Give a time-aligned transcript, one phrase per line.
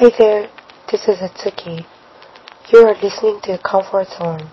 [0.00, 0.48] Hi there,
[0.90, 1.84] this is Atsuki.
[2.72, 4.48] You are listening to Comfort Zone.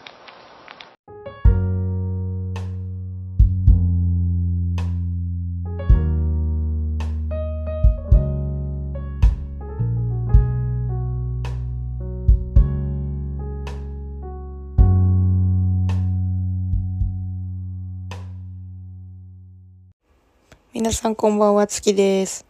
[20.74, 22.47] 皆さんこんばんは、月です。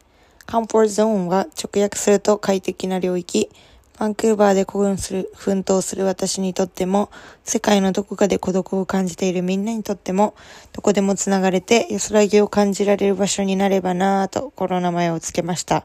[0.51, 3.51] カンフォートゾーンは直訳すると快適な領域。
[3.99, 7.11] バンクーバーで孤軍する、奮闘する私にとっても、
[7.45, 10.35] 世界のどこかで孤独を感じているみんなにとっても、
[10.73, 15.85] どこでもつながれて安らぎを感じられる場所になればなぁとコロナ前をつけました。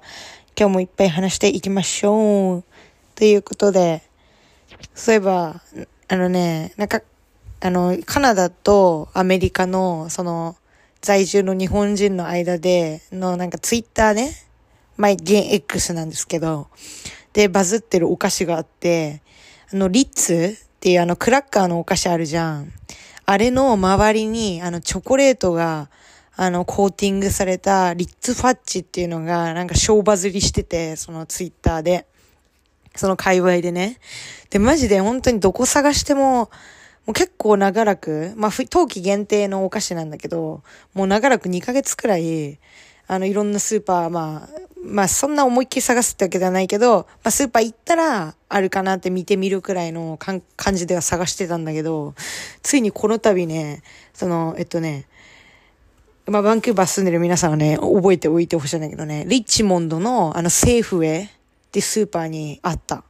[0.58, 2.64] 今日もいっぱい話していきましょう。
[3.16, 4.02] ということで、
[4.96, 5.62] そういえば、
[6.08, 7.02] あのね、なんか、
[7.60, 10.56] あの、カナダとアメリカの、その、
[11.02, 14.32] 在住の日本人の間でのなんかツイッターね、
[14.98, 16.68] まあ、現 X なんですけど、
[17.34, 19.22] で、バズってるお菓子があって、
[19.72, 22.72] あの、リッツっていうあの、クラッカーのお菓子あるじゃん。
[23.26, 25.90] あれの周りに、あの、チョコレートが、
[26.36, 32.08] あの、コーティングされたリッツファッチっていうのが、なんか小バズりしてて、そのツイッターで。
[32.96, 33.98] その界隈でね。
[34.50, 36.52] で、マジで本当にどこ探しても、
[37.06, 40.64] もう結構長らく、まあ、冬季限定のお菓子なんだけど、
[40.94, 42.60] もう長らく2ヶ月くらい、
[43.08, 44.50] あの、いろんなスーパー、まあ、
[44.86, 50.42] まあ、そんな思いっきり探すってわけではないけど、まあ、スーパー行ったら、あるかなって見てみるくらいの感
[50.76, 52.14] じでは探してたんだけど、
[52.62, 53.82] ついにこの度ね、
[54.14, 55.08] その、えっとね、
[56.26, 61.30] まあ、バンクーバー住んでる皆さんはね、覚えておいてほしいんだけどね、リッチモンドの、あの、セーフウェイっ
[61.72, 63.04] てスーパーにあった。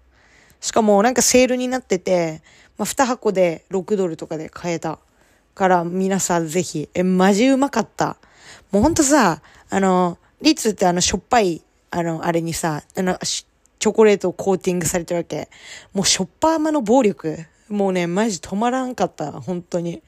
[0.61, 2.41] しかも、なんかセールになってて、
[2.77, 4.99] まあ、2箱で6ドルとかで買えた。
[5.55, 8.17] から、皆さんぜひ、え、マジうまかった。
[8.71, 15.47] もうほんとさ、あの、リッツってあの、しょっぱい、あの、あれにさ、あの、チョコレートをコーティングされてるわけ。
[15.93, 17.45] もうしょっぱ甘の暴力。
[17.69, 19.31] もうね、マジ止まらんかった。
[19.31, 20.03] 本当に。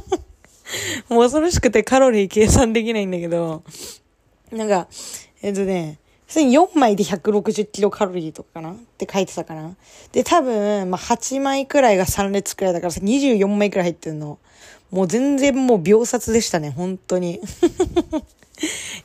[1.10, 3.62] もう恐ろしくてカロリー計算できないんだけど、
[4.50, 4.88] なんか、
[5.42, 8.72] えっとね、普通に4枚で160キロカロリーとかかな？
[8.72, 9.76] って書いてたかな？
[10.12, 14.38] で、多分、まあ、8枚くらいが3列くらいだからさ、24枚くらい入ってんの。
[14.90, 17.40] もう全然もう秒殺でしたね、本当に。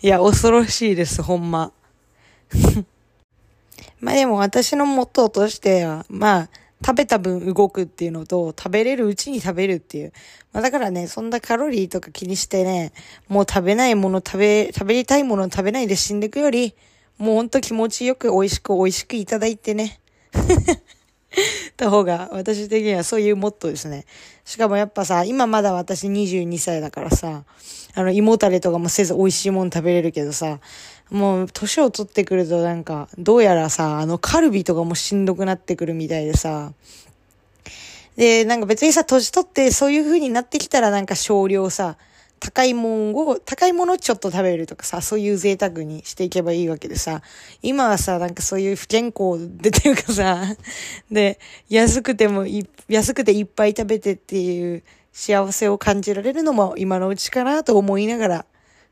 [0.01, 1.71] いや、恐ろしいです、ほんま。
[3.99, 6.49] まあでも私のモットーとしては、まあ、
[6.85, 10.11] 食べた分動くっていうのと、食べれるうちに食べるっていう。
[10.51, 12.91] まあだからね、そんなカロリーとか気にしてね、
[13.29, 16.75] もう食べないもの食べ、食べたいもの食べないで死んでいくより、
[17.17, 20.01] もうほんと気持ちよく美味しく美味しくいただいてね。
[21.77, 24.05] た方が私的にはそういうモットーですね。
[24.45, 27.43] しかもやっぱさ、今まだ私22歳だからさ、
[27.95, 30.59] あの、胃もたれとかもせず美味しいもの食べれるけどさ、
[31.11, 36.73] もう年を取ってくるとなんか、どうやらさ、あの、カルビとかもしんどくなってくるみたいでさ、
[38.15, 41.97] で、なんか別にさ、年取ってそういう風になってきたらなんか少量さ、
[42.43, 47.21] 高いもんを、高いものをちょっと食べるとかさ、そういう贅沢にしていけばいいわけでさ、
[47.61, 50.43] 今はさ、なんかそういう不健康でていうかさ、
[51.09, 51.39] で、
[51.69, 52.45] 安くても、
[52.89, 54.83] 安くていっぱい食べてっていう
[55.13, 58.45] 幸せを感じられるのも今のうちかなと思いながら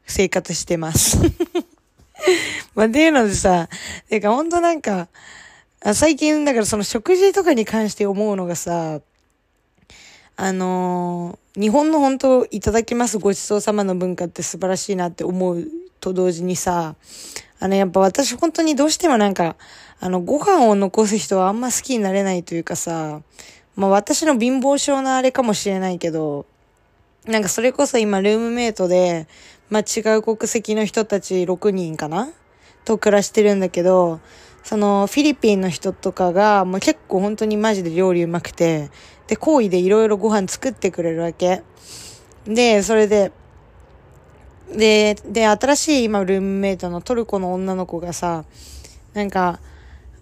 [0.08, 1.18] 生活してます。
[2.74, 3.68] まあ、っていうのでさ、
[4.08, 5.10] てかほんとなんか、
[5.94, 9.02] 最近だからその食事とかに関して思うのがさ、
[10.44, 15.68] あのー日本の本当いただきますごちそうさまの文化って素晴らしいなって思う
[16.00, 16.96] と同時にさ、
[17.60, 19.58] あのやっぱ私本当にどうしてもなんか、
[20.00, 23.22] あのご飯を残す人はあんま好きになれないというかさ、
[23.76, 26.46] まあ私の貧乏症のあれかもしれないけど、
[27.26, 29.28] なんかそれこそ今ルームメイトで、
[29.70, 32.30] まあ違う国籍の人たち6人かな？
[32.86, 34.22] と暮らしてるんだけど、
[34.64, 38.90] そのフィリピンの人とかが、もう結構本当にマジで料理うまくて、
[39.28, 41.64] で、好意でいろいろご飯作ってくれるわけ。
[42.46, 43.32] で、それで、
[44.76, 48.46] で、で、新しい今ルームメイトのトルコの女の子がさ、
[49.14, 49.60] なんか、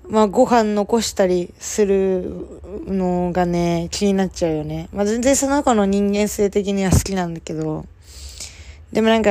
[0.08, 2.48] まあご飯残したりする
[2.88, 4.90] のがね、気になっちゃうよね。
[4.92, 7.86] まあ全然その子の人間性的には好きなんだけど、
[8.92, 9.30] でもなんか、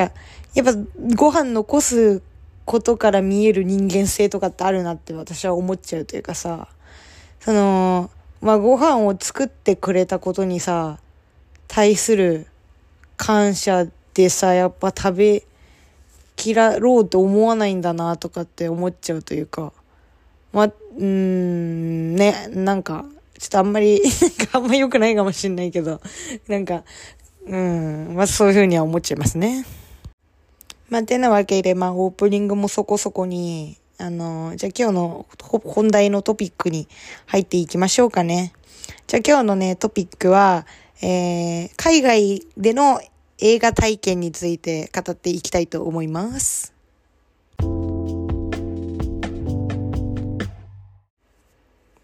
[0.54, 0.72] やっぱ
[1.16, 2.22] ご飯残す
[2.64, 6.68] ことから見える人間性とかってあるなって私は思っちゃうというかさ、
[7.40, 10.98] その、まあご飯を作ってくれたことにさ、
[11.66, 12.46] 対する
[13.16, 15.42] 感謝でさ、やっぱ食べ
[16.36, 19.72] きらろうと思わないんだなとかって思っちゃうというか、
[20.52, 23.04] まあ、うーん、ね、なんか、
[23.38, 26.00] ちょっとあんまり、 なんかあんま良くないかもしんないけど、
[26.48, 26.84] なんか、
[27.46, 29.64] うん、まあそういうふうには思っちゃいますね。
[30.90, 35.26] まあ、てなわけで、まあ、オープニングもそこそこに、あの、じゃあ今日の
[35.64, 36.86] 本題のトピックに
[37.26, 38.52] 入っていきましょうかね。
[39.08, 40.66] じゃあ今日のね、トピックは、
[41.02, 43.00] えー、海外での
[43.38, 46.72] 映画体験について語っていきたいと思います。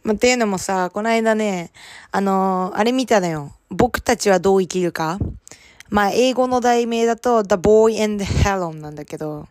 [0.02, 1.70] まあ、っていうのもさ、この間ね、
[2.11, 3.52] あのー、あれ見たのよ。
[3.70, 5.20] 僕たちはどう生きるか
[5.91, 9.46] まあ、英語の題名だと、The Boy and Helen なんだけど、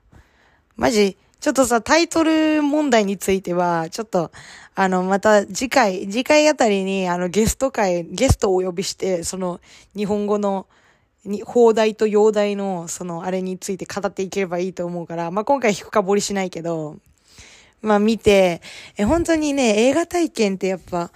[0.75, 4.31] マジ、ちょっとさ、タイトル問題については、ちょっと、
[4.75, 9.60] あの、また次回、次回あたりに、あの、ゲスト会、ゲストをお呼びして、その、
[9.94, 10.68] 日本語の、
[11.25, 16.95] に、放題と洋題の、その、あれについて語っていければいいと思うから、まあ、今回深掘りしないけど、
[17.81, 18.62] まあ見て、
[18.95, 21.12] え、本当にね、映画体験ってやっぱ、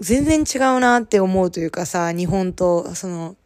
[0.00, 3.36] 全然違うなって思うというかさ、日本と、その、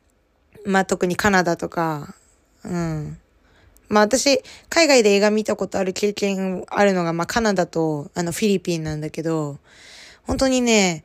[0.65, 2.15] まあ特にカナダとか、
[2.65, 3.19] うん。
[3.89, 9.59] まあ私、海外で映画見たことある経験あるのが、まあカナダと、あの、フィリピンなんだけど、
[10.25, 11.05] 本当にね、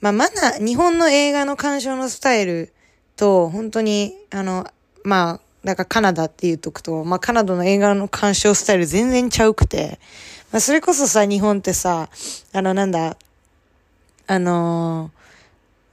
[0.00, 2.72] まあまだ、日本の映画の鑑賞のスタイル
[3.16, 4.66] と、本当に、あの、
[5.04, 9.98] まあ、だからカナダって言うとくと、まあカナダの映画の鑑賞スタイル全然ちゃうくて、
[10.50, 12.08] まあ、それこそさ、日本ってさ、
[12.52, 13.16] あの、なんだ、
[14.26, 15.17] あのー、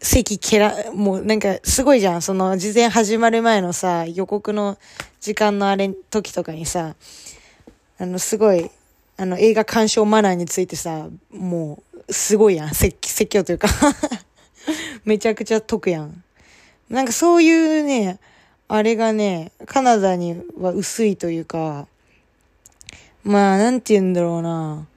[0.01, 2.21] 席蹴ら、もうなんかすごいじゃん。
[2.21, 4.77] その事前始まる前のさ、予告の
[5.19, 6.95] 時間のあれ、時とかにさ、
[7.97, 8.69] あの、すごい、
[9.17, 12.75] あの、映画鑑賞マナーについてさ、もう、すごいやん。
[12.75, 13.67] 説説教というか
[15.05, 16.23] めちゃくちゃ得やん。
[16.89, 18.19] なんかそういうね、
[18.67, 21.87] あれがね、カナダには薄いというか、
[23.23, 24.87] まあ、なんて言うんだろうな。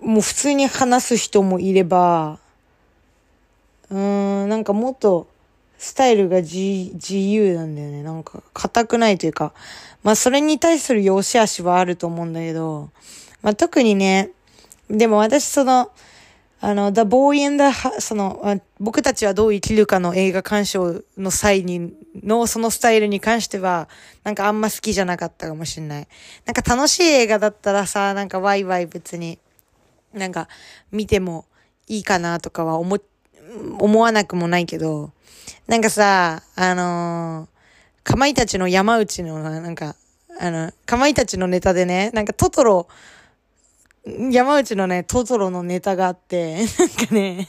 [0.00, 2.38] もう普通に話す人もいれば、
[3.90, 5.28] うーん、なんかもっと
[5.78, 6.56] スタイルが自
[7.16, 8.02] 由なんだよね。
[8.02, 9.52] なんか硬くないというか。
[10.02, 12.90] まあそれに対する良し悪しはあると思うんだけど、
[13.42, 14.30] まあ特にね、
[14.88, 15.90] でも私その、
[16.60, 21.92] あの、The Boy and the, その、僕たちはどう生きるかの映画鑑賞の際に、
[22.22, 23.88] のそのスタイルに関しては、
[24.22, 26.08] なんかあんま好きじゃなかったかもしんない。
[26.44, 29.38] なんか楽しい映画だったらさ、なんかワイワイ別に、
[30.14, 30.48] なんか
[30.92, 31.44] 見ても
[31.88, 33.15] いいかなとかは思って、
[33.78, 35.12] 思わなくもないけど、
[35.66, 39.96] なんかさ、あのー、かまいたちの山内の、なんか、
[40.40, 42.88] あの、かまいたちのネタでね、なんかトトロ、
[44.30, 46.66] 山内のね、トトロのネタがあって、なん
[47.08, 47.48] かね、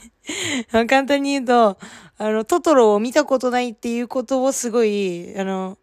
[0.72, 1.78] 簡単に言うと、
[2.18, 5.78] あの、トトロを見たことないっていうことをすごい、あの、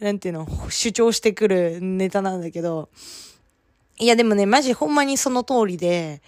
[0.00, 2.90] なんていうの、主張してくるネタなんだけど、
[3.98, 6.22] いやでもね、マジほんまにその通りで、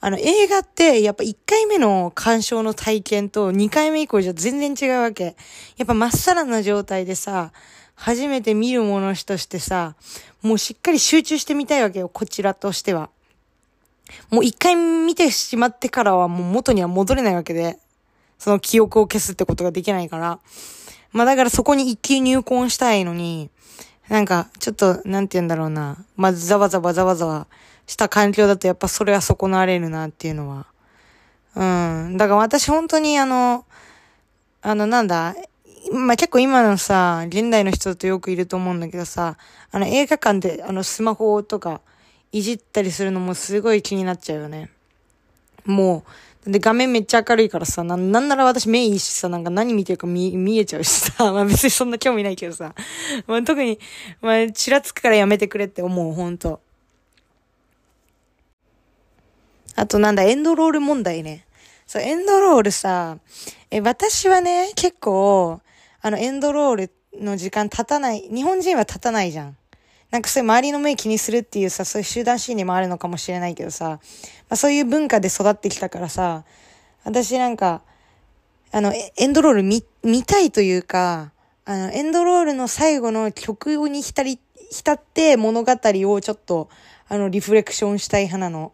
[0.00, 5.36] あの、映画って、やっぱ1回目の鑑賞の体験と2回目以降じゃ全然違うわけ。
[5.76, 7.52] やっぱまっさらな状態でさ、
[7.94, 9.96] 初めて見るものとしてさ、
[10.42, 13.10] もうしっかり集中してみたいわけよ、こちらとしては。
[14.30, 17.78] もう一回見てしまってからはもう元には戻れないわけで、
[18.38, 20.38] その記憶を消すってことができないから。
[21.12, 23.50] まあだからそこに一気入婚したいのに、
[24.08, 25.96] なんか、ちょっと、なんて言うんだろうな。
[26.16, 27.48] まあ、ざわざわざわざわ
[27.86, 30.66] した環境だとやっぱそれは損なわれるなっていうのは。
[31.54, 31.64] う
[32.12, 32.16] ん。
[32.16, 33.64] だから私本当にあの、
[34.62, 35.34] あのなんだ、
[35.92, 39.36] まあ、結構今のさ、現代の人だとよくいると思うんだけどさ、
[39.70, 41.80] あの映画館であのスマホとか、
[42.32, 44.70] いじったりするのもすごい気になっちゃうよね。
[45.64, 46.04] も
[46.46, 52.74] う、で、画面めっちゃ明るいからさ、な、なんなら私目いいしさ、なんか何見てるか見、見えちゃうしさ、 まあ別にそんな興味ないけどさ、
[53.26, 53.78] まあ特に、
[54.20, 56.60] まあ、ちらつくからやめてくれって思う、ほんと。
[59.76, 61.46] あとなんだ、エンドロール問題ね。
[61.86, 63.18] そう、エンドロールさ、
[63.70, 65.60] え、私はね、結構、
[66.00, 66.90] あの、エンドロール
[67.20, 69.56] の時間経たない、日本人は経たないじゃん。
[70.10, 73.98] なんかそういう周りの目気にするっていうさ、そういう集団心理もあるのかもしれないけどさ、ま
[74.50, 76.44] あそういう文化で育ってきたからさ、
[77.04, 77.82] 私なんか、
[78.72, 81.32] あの、エンドロール見、見たいというか、
[81.64, 84.38] あの、エンドロールの最後の曲に浸り、
[84.70, 86.68] 浸って物語をちょっと、
[87.08, 88.72] あの、リフレクションしたい派なの。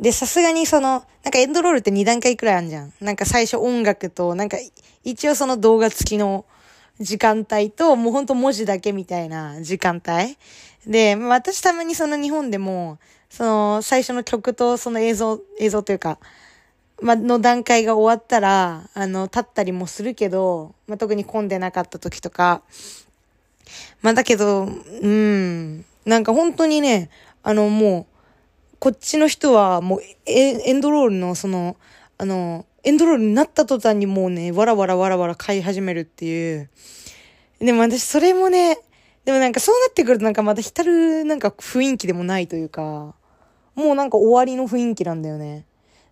[0.00, 2.92] で、さすがにその、なんかエンドロールって2段階くらいあるじゃん。
[3.00, 4.58] なんか最初音楽と、なんか
[5.04, 6.44] 一応その動画付きの
[7.00, 10.36] 時間帯と、もうほんと文字だけみたいな時間帯。
[10.86, 12.98] で、私たまにその日本でも、
[13.30, 16.18] その最初の曲とその映像、映像というか、
[17.00, 22.62] まの段階が終わったら、あの、立ったりもするけど、まあ特に混んでなかった時とか、
[24.02, 27.10] まあ、だけど、うん、なんか本当にね、
[27.42, 28.15] あの、もう、
[28.78, 31.76] こっちの人はもうエンドロールのその、
[32.18, 36.70] あの、エンドロールになった途端にもうね、わらわらわらわら買い始めるっていう。
[37.58, 38.78] でも私それもね、
[39.24, 43.14] でもなんかそうなってくるとなんかまた浸るなんか雰囲気でもないというか、
[43.74, 45.64] もうなんか終わりの雰囲気なんだよね。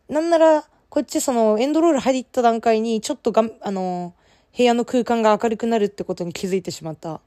[0.09, 4.15] なんなら、こっちそのエンドロール入った段階にちょっとがん、あの、
[4.57, 7.21] 部屋の空間が明るくなるってことに気づいてしまった。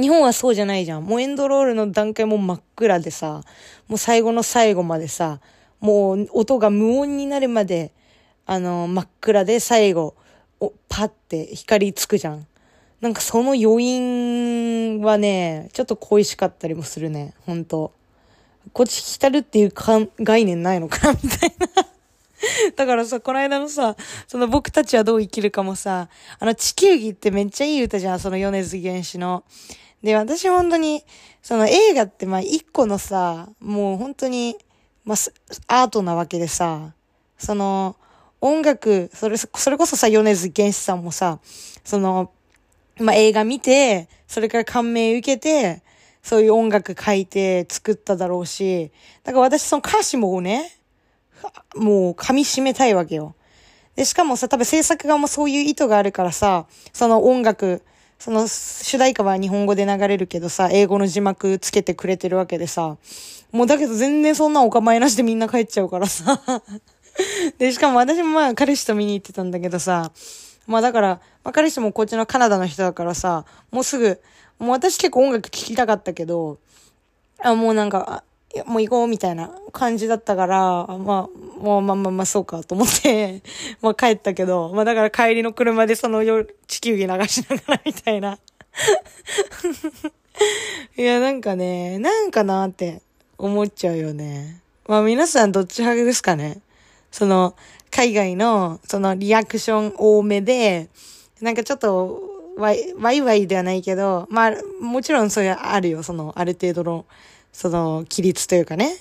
[0.00, 1.04] 日本はそうじゃないじゃん。
[1.04, 3.42] もうエンドロールの段階も真っ暗でさ、
[3.88, 5.40] もう最後の最後までさ、
[5.80, 7.92] もう音が無音になるまで、
[8.46, 10.14] あの、真っ暗で最後、
[10.60, 12.46] おパって光つくじゃん。
[13.00, 17.34] なんかその余韻はね、ちょっと恋しかったりもするね。
[17.46, 17.92] ほんと。
[18.72, 21.88] こっち浸るっていうか概念ないのかなみたいな
[22.76, 29.44] だからさ、この間のさ、その僕たちはどう生きるかもさ、あの地球儀ってめっちゃいい歌じゃん、その米津玄師の。
[30.02, 31.04] で、私本当に、
[31.42, 34.56] その映画ってまあ一個のさ、もう本当に、
[35.04, 35.14] ま
[35.68, 36.92] あ、アートなわけでさ、
[37.38, 37.96] その、
[38.40, 41.40] 音楽、それ、それこそさ、米津玄師さんもさ、
[41.84, 42.30] その、
[42.98, 45.82] まあ、映画見て、それから感銘受けて、
[46.22, 48.92] そういう音楽書いて作っただろうし、
[49.24, 50.78] だから私その歌詞もね、
[51.74, 53.34] もう噛み締めたいわけよ。
[53.96, 57.82] で、しかもさ、多分制作側もそういう意図があるからさ、その音楽、
[58.18, 62.96] その主題歌は日本語で流れるけどさ、英語の字幕つけてくれてるわけでさ、
[63.52, 66.42] もうだけど全然そんなお構いなしでみんな帰っちゃうからさ。
[67.58, 70.12] で、しかも私もまあ彼氏と見に行ってたんだけどさ、
[70.66, 71.08] まあだから、
[71.44, 74.20] まあ彼氏もこっちのカナダの人だからさ、もうすぐ、
[74.58, 76.58] もう私結構音楽聴きたかったけど、
[77.42, 81.28] あ、もうなんか、やもう行こうみたいな感じだったから、まあ、
[81.60, 83.42] もうまあまあまあそうかと思って
[83.82, 88.38] まあ帰ったけど、まあだから帰りの車でその夜地球儀流しながらみたいな。
[90.96, 93.02] いや、なんかね、なんかなって
[93.36, 94.62] 思っちゃうよね。
[94.86, 96.60] まあ皆さんどっち派ですかね。
[97.10, 97.54] その、
[97.90, 100.88] 海外の、そのリアクション多めで、
[101.40, 102.20] なんかちょっと、
[102.56, 107.06] ワイ、ワイワイではないけど、まあ、もちろんそういうあるよ、その、ある程度の、
[107.58, 108.94] その、規律というかね。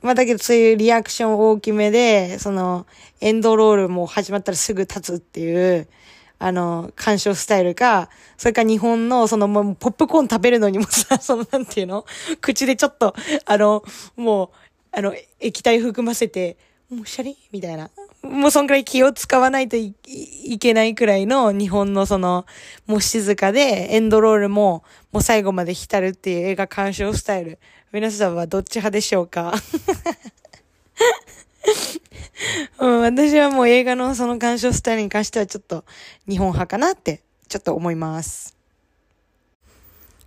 [0.00, 2.86] まあだけどそういうリアクション大きめで、その、
[3.20, 5.86] エンドロールも始まったらすぐ立つっていう、
[6.38, 12.06] あの、鑑賞スタイルか、それか日本の、その、もう、ポップコーン食べるのにもさ、 その、なんていうの？
[12.40, 13.14] 口でちょっと、
[13.44, 13.84] あの、
[14.16, 14.48] もう、
[14.90, 16.56] あの、液体含ませて、
[16.88, 17.36] もうシャリ？
[17.52, 17.90] みたいな。
[18.24, 19.94] もうそんくらい気を使わないとい
[20.58, 22.46] けないくらいの日本のその、
[22.86, 27.58] もう静かでエンドロールももう最後まで浸るっていう映画鑑賞スタイル。
[27.92, 29.52] 皆さんはどっち派でしょうか？
[32.80, 35.84] うん、私はもう映画のその鑑賞スタイルに関してはちょっと
[36.28, 38.56] 日本派かなってちょっと思います。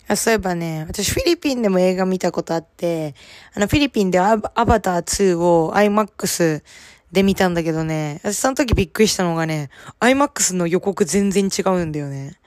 [0.08, 3.14] あそういえばね、私フィリピンでも映画見たことあって、
[3.54, 4.50] あのフィリピンでアバ
[4.80, 6.64] ター2を IMAX
[7.12, 12.38] で見たんだけどね、私その時びっくりしたのがね、IMAX の予告全然違うんだよね。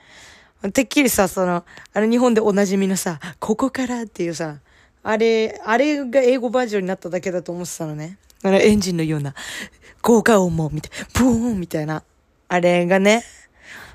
[0.73, 4.59] てっきりさ、その、あの日本でおなじみのさ、ここからっていうさ、
[5.01, 8.19] あれ、あれが英語バージョンになっただけだと思ってたのね。
[8.43, 9.33] あのエンジンのような、
[10.01, 12.03] 効果音も、みたい、ブーンみたいな。
[12.47, 13.23] あれがね、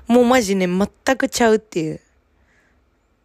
[0.07, 2.01] もうマジね、全くちゃうっていう。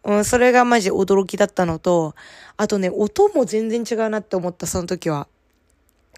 [0.05, 2.15] うん、それがマジ驚きだったのと、
[2.55, 5.27] あとね、音も全然違うなって思った、その時は。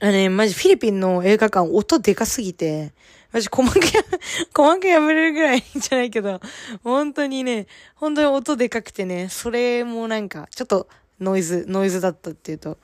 [0.02, 2.94] あね、マジフィリピンの映画館音でかすぎて、
[3.32, 4.04] マジ鼓膜や、
[4.54, 6.42] 鼓膜破れるぐらいじゃないけど、
[6.84, 10.90] 本当にね、本当に音でかくてね、それもなんか、ちょっと
[11.22, 12.78] ノイズ、ノイズだったっていうと、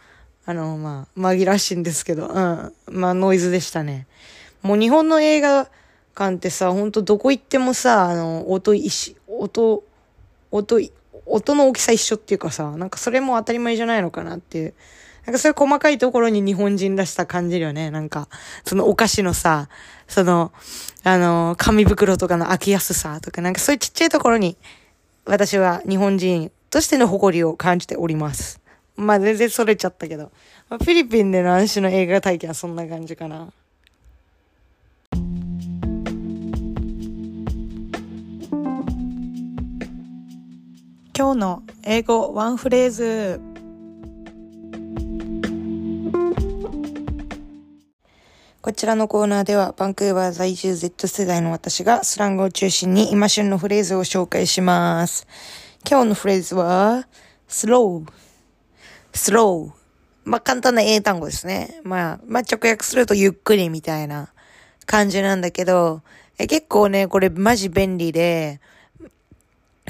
[0.46, 2.74] あの、まあ、紛らわしいんですけど、うん。
[2.88, 4.08] まあ、ノイズでしたね。
[4.62, 5.70] もう日本の映画
[6.16, 9.84] 館ってさ、ほんとどこ行ってもさ、あの、音一音、
[10.50, 10.80] 音、
[11.26, 14.74] 音の大きさ一緒っていうかさ、なんかそれも当たり前じゃないのかなっていう。
[15.26, 17.92] なんかそういう細かいところに日本人らしさ感じるよね。
[17.92, 18.28] なんか、
[18.66, 19.70] そのお菓子のさ、
[20.08, 20.52] その、
[21.04, 24.58] あの、紙袋とかの開きやすさとか、なんかそういうちっちゃいところに、
[25.26, 28.60] 私は日本人としての誇りを感じております。
[28.96, 30.32] まあ全然それちゃったけど。
[30.70, 33.52] まあ、フィリピンでの安心の映画体験はそんな感じかな。
[41.14, 43.51] 今日の英語ワンフレーズ。
[48.62, 55.26] こちらのコーナーでは、バンクーバー在住 Z 世代の私がスラングを中心に今旬のフレーズを紹介します。
[55.90, 57.08] 今日のフレーズは、
[57.50, 58.06] slow。
[59.14, 59.72] slow。
[60.26, 61.82] まあ、簡単な英単語ですね。
[61.84, 64.32] まあ、まあ、直訳するとゆっくりみたいな
[64.86, 66.04] 感じなんだけど、
[66.38, 68.62] え結構ね、これマジ便利で、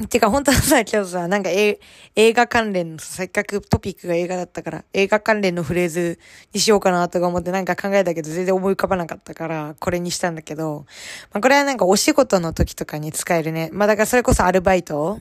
[0.08, 1.80] てか本当はさ、今日さ、なんかえ
[2.16, 6.20] 映画関連の、せっかくトピックが映画だったから、映画関連のフレーズ
[6.54, 10.86] にしようかなとか思ってなんか考えたけど全然思い浮かばなかったから、これにしたんだけど、
[11.32, 13.70] まあこれはなんかお仕事の時とかに使えるね。
[13.72, 15.20] まあだからそれこそアルバイト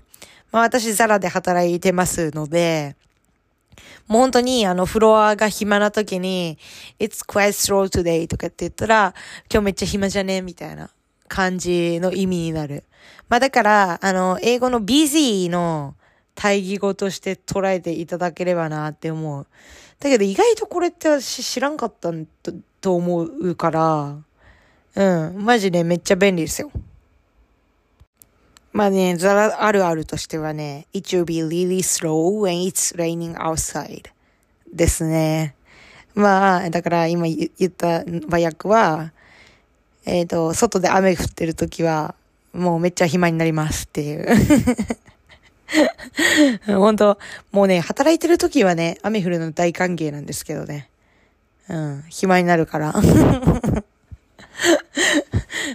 [0.52, 2.96] まあ私ザラで働いてますので、
[4.08, 6.58] もう本当にあのフロアが暇な時に、
[6.98, 9.14] It's quite slow today とかって言ったら、
[9.52, 10.90] 今日めっちゃ暇じゃねみたいな
[11.30, 12.84] 感じの意味になる。
[13.28, 15.94] まあだから、あの、英語の busy の
[16.34, 19.46] 対義語として捉えていただければなって思う。
[20.00, 22.10] だけど意外とこれって私知らんかった
[22.42, 24.16] とと思うから、
[24.94, 26.70] うん、マジでめっちゃ便利ですよ。
[28.72, 34.04] まあね、ザラあるあるとしてはね、it will be really slow when it's raining outside
[34.72, 35.54] ですね。
[36.14, 39.12] まあ、だから今言った和訳は、
[40.06, 42.14] えっ、ー、と、外で雨降ってる時は、
[42.52, 44.26] もうめっちゃ暇になりますっていう。
[46.66, 47.18] 本当
[47.52, 50.88] もうね、働いてる時はね、雨降るの大歓迎なんですけどね。
[51.68, 52.94] うん、暇になるから。